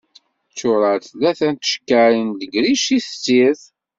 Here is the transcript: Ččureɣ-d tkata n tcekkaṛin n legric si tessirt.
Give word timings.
Ččureɣ-d 0.51 1.03
tkata 1.05 1.47
n 1.49 1.55
tcekkaṛin 1.55 2.27
n 2.31 2.35
legric 2.39 2.79
si 2.83 2.97
tessirt. 3.05 3.61